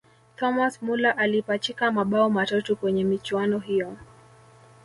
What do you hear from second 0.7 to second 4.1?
muller alipachika mabao matatu kwenye michuano hiyo